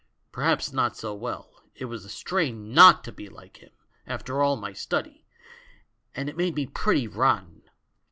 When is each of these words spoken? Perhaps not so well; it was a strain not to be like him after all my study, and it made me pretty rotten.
Perhaps 0.31 0.73
not 0.73 0.97
so 0.97 1.13
well; 1.13 1.61
it 1.75 1.85
was 1.85 2.03
a 2.05 2.09
strain 2.09 2.73
not 2.73 3.03
to 3.03 3.11
be 3.11 3.29
like 3.29 3.57
him 3.57 3.69
after 4.07 4.41
all 4.41 4.55
my 4.55 4.73
study, 4.73 5.27
and 6.15 6.27
it 6.27 6.35
made 6.35 6.55
me 6.55 6.65
pretty 6.65 7.07
rotten. 7.07 7.69